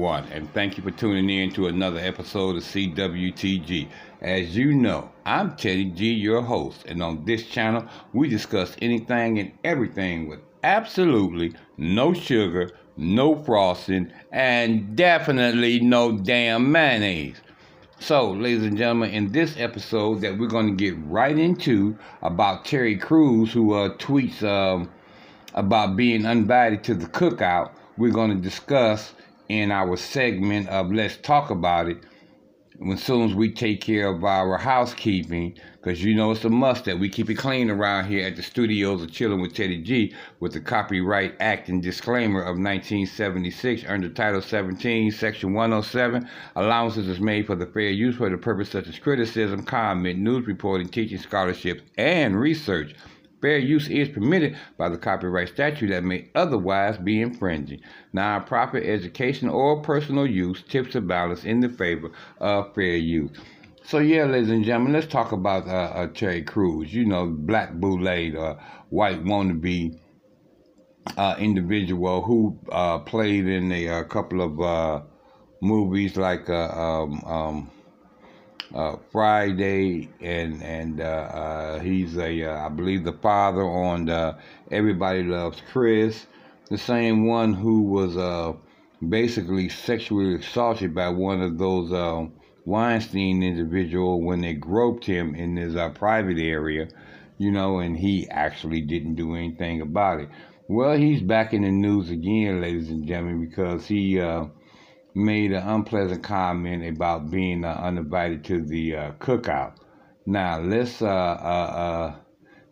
[0.00, 3.86] And thank you for tuning in to another episode of CWTG.
[4.22, 9.38] As you know, I'm Teddy G, your host, and on this channel, we discuss anything
[9.38, 17.36] and everything with absolutely no sugar, no frosting, and definitely no damn mayonnaise.
[17.98, 22.64] So, ladies and gentlemen, in this episode that we're going to get right into about
[22.64, 24.90] Terry Crews, who uh, tweets um,
[25.52, 29.12] about being invited to the cookout, we're going to discuss
[29.50, 32.04] in our segment of Let's Talk About It
[32.92, 36.84] as soon as we take care of our housekeeping, because you know it's a must
[36.84, 40.14] that we keep it clean around here at the studios of Chilling with Teddy G
[40.38, 46.28] with the Copyright Act and Disclaimer of 1976 under Title 17, Section 107.
[46.54, 50.46] Allowances is made for the fair use for the purpose such as criticism, comment, news
[50.46, 52.94] reporting, teaching, scholarship, and research.
[53.40, 57.80] Fair use is permitted by the copyright statute that may otherwise be infringing.
[58.12, 63.30] Non-profit, education, or personal use tips the balance in the favor of fair use.
[63.82, 66.92] So yeah, ladies and gentlemen, let's talk about uh, uh, Terry Crews.
[66.92, 68.56] You know, black bootleg, uh,
[68.90, 69.98] white wannabe
[71.16, 75.02] uh, individual who uh, played in a, a couple of uh,
[75.60, 77.70] movies like uh, um, um,
[78.74, 84.36] uh, Friday, and and uh, uh, he's a uh, I believe the father on the
[84.70, 86.26] Everybody Loves Chris,
[86.68, 88.52] the same one who was uh,
[89.08, 92.26] basically sexually assaulted by one of those uh,
[92.64, 96.88] Weinstein individual when they groped him in his private area,
[97.38, 100.28] you know, and he actually didn't do anything about it.
[100.68, 104.20] Well, he's back in the news again, ladies and gentlemen, because he
[105.14, 109.74] made an unpleasant comment about being uh, uninvited to the uh, cookout.
[110.26, 111.02] Now, let's.
[111.02, 112.16] Uh, uh, uh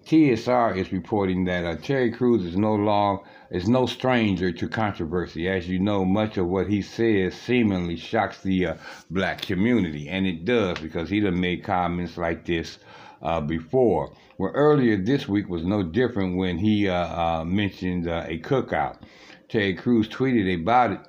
[0.06, 5.46] TSR is reporting that uh, Terry Crews is no long is no stranger to controversy.
[5.50, 8.68] As you know, much of what he says seemingly shocks the
[9.10, 12.78] black community, and it does because he done made comments like this
[13.20, 14.14] uh before.
[14.38, 18.96] Well, earlier this week was no different when he uh mentioned a cookout.
[19.50, 21.00] Terry Crews tweeted about it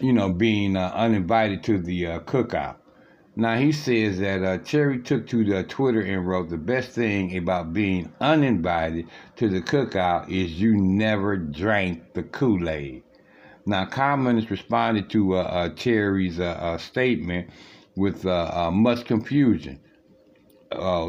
[0.00, 2.76] you know, being uh, uninvited to the uh, cookout.
[3.36, 7.36] Now he says that uh, Terry took to the Twitter and wrote the best thing
[7.36, 13.04] about being uninvited to the cookout is you never drank the Kool Aid.
[13.64, 17.50] Now commenters responded to uh, uh, Terry's uh, statement
[17.94, 19.78] with much confusion.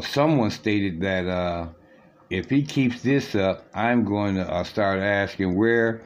[0.02, 1.72] someone stated that
[2.28, 6.02] if he keeps this up, I'm going to start asking where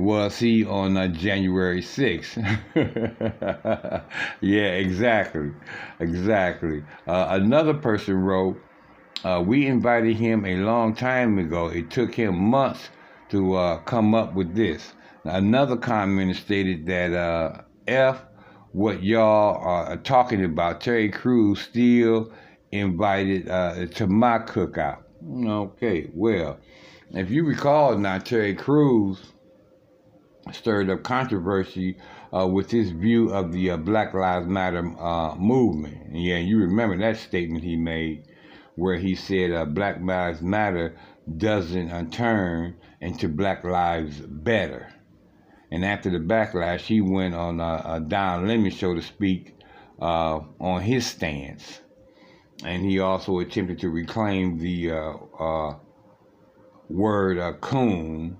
[0.00, 2.36] was he on uh, January 6th?
[4.40, 5.50] yeah, exactly.
[6.00, 6.82] Exactly.
[7.06, 8.56] Uh, another person wrote,
[9.24, 11.68] uh, We invited him a long time ago.
[11.68, 12.88] It took him months
[13.28, 14.92] to uh, come up with this.
[15.24, 18.24] Another commenter stated that uh, F,
[18.72, 22.32] what y'all are talking about, Terry Crews still
[22.72, 25.02] invited uh, to my cookout.
[25.46, 26.58] Okay, well,
[27.10, 29.20] if you recall now, Terry Crews
[30.52, 31.96] stirred up controversy
[32.32, 36.06] uh, with his view of the uh, Black Lives Matter uh, movement.
[36.06, 38.24] And yeah, you remember that statement he made
[38.76, 40.96] where he said uh, Black Lives Matter
[41.36, 44.92] doesn't turn into Black Lives Better.
[45.70, 49.54] And after the backlash, he went on a, a Don Lemon show to speak
[50.00, 51.80] uh, on his stance.
[52.64, 55.74] And he also attempted to reclaim the uh,
[56.88, 58.38] word coon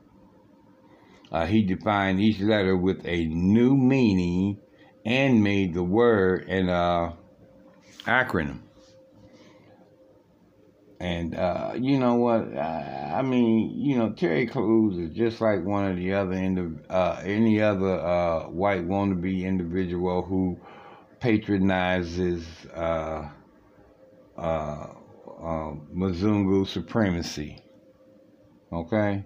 [1.30, 4.58] uh, he defined each letter with a new meaning
[5.04, 7.12] and made the word an uh,
[8.04, 8.60] acronym.
[11.00, 12.54] And uh, you know what?
[12.58, 17.22] I mean, you know, Terry Crews is just like one of the other indiv- uh,
[17.24, 20.58] any other uh, white wannabe individual who
[21.18, 22.44] patronizes
[22.74, 23.30] uh,
[24.36, 27.62] uh, uh, Mzungu supremacy.
[28.70, 29.24] Okay?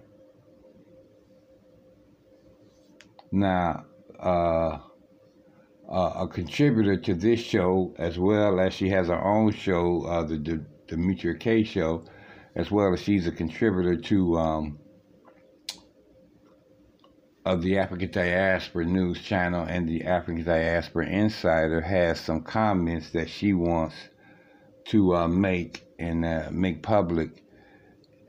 [3.35, 3.83] Now,
[4.17, 4.79] uh,
[5.89, 10.37] a contributor to this show, as well as she has her own show, uh, the,
[10.37, 12.05] the Demetria K Show,
[12.55, 14.79] as well as she's a contributor to um,
[17.45, 23.29] of the African Diaspora News Channel and the African Diaspora Insider has some comments that
[23.29, 23.95] she wants
[24.85, 27.43] to uh, make and uh, make public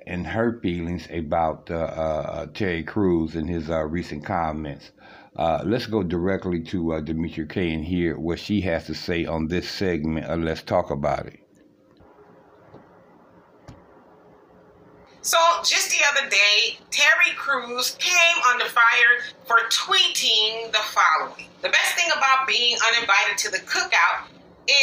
[0.06, 4.92] and her feelings about uh, uh Terry Crews and his uh, recent comments.
[5.36, 9.26] Uh, let's go directly to uh, Demetria K and hear what she has to say
[9.26, 11.40] on this segment Let's Talk About It.
[15.20, 21.68] So, just the other day, Terry Crews came under fire for tweeting the following The
[21.68, 24.28] best thing about being uninvited to the cookout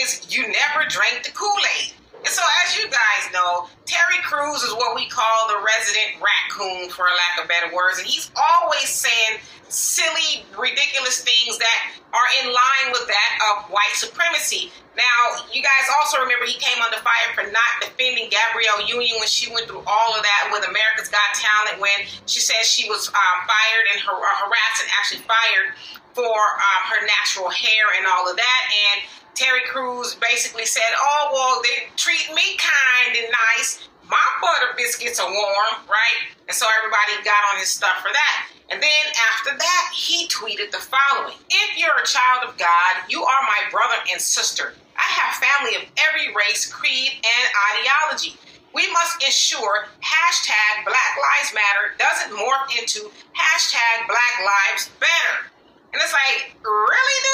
[0.02, 1.94] is you never drank the Kool Aid.
[2.18, 6.90] And so, as you guys know, Terry Crews is what we call the resident raccoon,
[6.90, 8.02] for lack of better words.
[8.02, 9.38] And he's always saying
[9.70, 11.78] silly, ridiculous things that
[12.10, 14.74] are in line with that of white supremacy.
[14.98, 19.30] Now, you guys also remember he came under fire for not defending Gabrielle Union when
[19.30, 23.10] she went through all of that with America's Got Talent when she said she was
[23.10, 25.78] um, fired and har- harassed and actually fired
[26.14, 28.62] for um, her natural hair and all of that.
[28.94, 33.83] And Terry Crews basically said, "Oh well, they treat me kind and nice.
[34.08, 38.48] My butter biscuits are warm, right?" And so everybody got on his stuff for that.
[38.70, 43.24] And then after that, he tweeted the following: "If you're a child of God, you
[43.24, 44.76] are my brother and sister.
[44.98, 48.38] I have family of every race, creed, and ideology."
[48.74, 55.52] We must ensure hashtag Black Lives Matter doesn't morph into hashtag Black Lives Better.
[55.94, 57.33] And it's like, really, dude?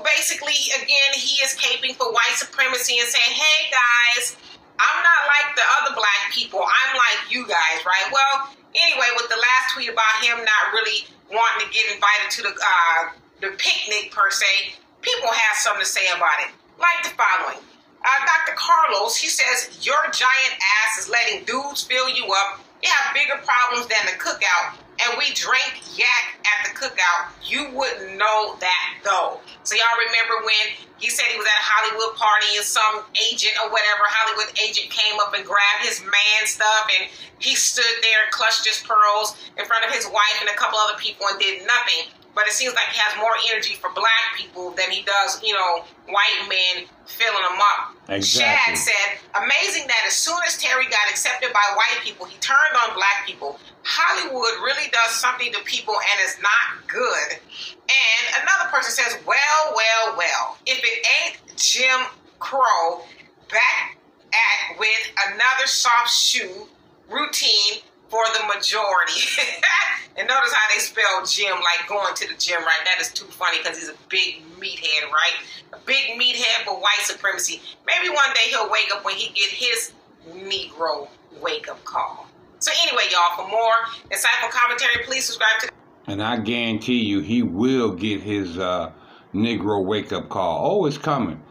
[0.00, 4.36] Basically, again, he is caping for white supremacy and saying, hey, guys,
[4.80, 6.64] I'm not like the other black people.
[6.64, 8.08] I'm like you guys, right?
[8.08, 12.40] Well, anyway, with the last tweet about him not really wanting to get invited to
[12.48, 13.00] the, uh,
[13.40, 16.50] the picnic, per se, people have something to say about it.
[16.78, 17.60] Like the following.
[18.02, 18.58] Uh, Dr.
[18.58, 22.60] Carlos, he says, Your giant ass is letting dudes fill you up.
[22.82, 27.70] You have bigger problems than the cookout and we drank yak at the cookout, you
[27.72, 29.40] wouldn't know that though.
[29.64, 33.56] So y'all remember when he said he was at a Hollywood party and some agent
[33.64, 38.20] or whatever Hollywood agent came up and grabbed his man stuff and he stood there
[38.22, 41.38] and clutched his pearls in front of his wife and a couple other people and
[41.42, 45.02] did nothing but it seems like he has more energy for black people than he
[45.02, 47.94] does, you know, white men filling them up.
[48.08, 48.22] Exactly.
[48.22, 52.74] Shad said, amazing that as soon as Terry got accepted by white people, he turned
[52.88, 53.58] on black people.
[53.84, 57.36] Hollywood really does something to people and it's not good.
[57.36, 62.00] And another person says, well, well, well, if it ain't Jim
[62.38, 63.04] Crow
[63.50, 63.98] back
[64.32, 66.66] at with another soft shoe
[67.10, 69.24] routine for the majority.
[70.18, 72.84] and notice how they spell Jim like going to the gym, right?
[72.84, 75.40] That is too funny because he's a big meathead, right?
[75.72, 77.62] A big meathead for white supremacy.
[77.86, 79.92] Maybe one day he'll wake up when he get his
[80.28, 81.08] Negro
[81.40, 82.26] wake up call.
[82.58, 83.72] So anyway, y'all, for more
[84.10, 85.70] insightful commentary, please subscribe to.
[86.06, 88.92] And I guarantee you, he will get his uh,
[89.32, 90.70] Negro wake up call.
[90.70, 91.42] Oh, it's coming.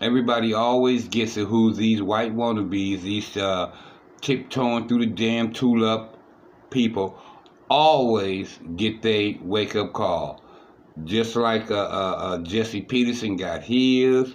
[0.00, 1.46] Everybody always gets it.
[1.46, 3.72] Who these white wannabes, these uh,
[4.20, 6.16] tiptoeing through the damn tulip
[6.70, 7.18] people
[7.70, 10.42] always get their wake up call.
[11.04, 14.34] Just like uh, uh, uh, Jesse Peterson got his,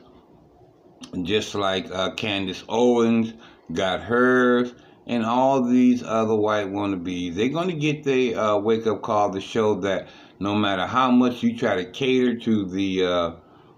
[1.23, 3.33] just like uh, Candace Owens
[3.73, 4.73] got hers,
[5.05, 7.35] and all these other white wannabes.
[7.35, 10.07] They're going to get their uh, wake up call to show that
[10.39, 13.31] no matter how much you try to cater to the uh,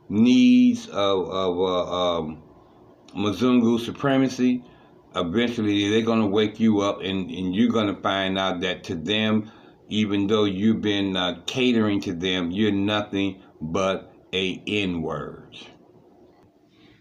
[0.10, 2.44] needs of, of um,
[3.16, 4.64] Mzungu supremacy,
[5.16, 8.84] eventually they're going to wake you up and, and you're going to find out that
[8.86, 9.52] to them,
[9.88, 15.58] even though you've been uh, catering to them, you're nothing but a N-word.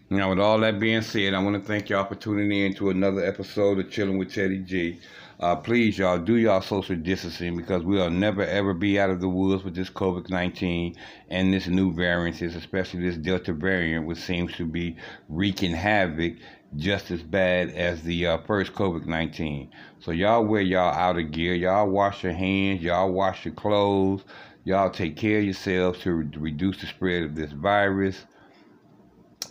[0.09, 2.91] Now, with all that being said, I want to thank y'all for tuning in to
[2.91, 4.99] another episode of Chilling with Teddy G.
[5.37, 9.27] Uh, please, y'all, do y'all social distancing because we'll never ever be out of the
[9.27, 10.95] woods with this COVID 19
[11.29, 14.95] and this new variant, especially this Delta variant, which seems to be
[15.27, 16.35] wreaking havoc
[16.77, 19.71] just as bad as the uh, first COVID 19.
[19.99, 24.23] So, y'all wear y'all outer gear, y'all wash your hands, y'all wash your clothes,
[24.63, 28.25] y'all take care of yourselves to re- reduce the spread of this virus.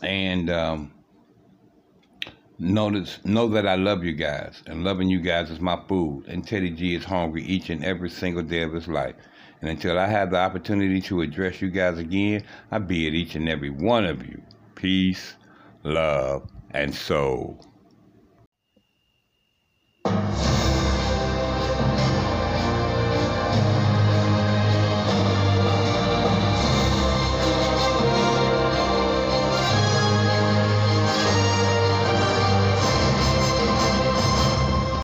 [0.03, 0.93] And, um,
[2.61, 6.27] Notice, know that I love you guys, and loving you guys is my food.
[6.29, 9.17] And Teddy G is hungry each and every single day of his life.
[9.61, 13.49] And until I have the opportunity to address you guys again, I at each and
[13.49, 14.41] every one of you.
[14.77, 15.35] Peace,
[15.83, 17.67] love, and soul.